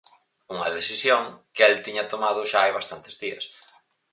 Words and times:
Unha 0.53 0.73
decisión 0.77 1.23
que 1.55 1.63
el 1.71 1.77
tiña 1.85 2.09
tomado 2.11 2.41
xa 2.51 2.59
hai 2.63 2.71
bastantes 2.79 3.15
días. 3.23 3.45